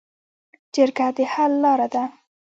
جرګه 0.73 1.07
د 1.15 1.17
حل 1.31 1.51
لاره 1.63 1.87
ده 1.93 2.03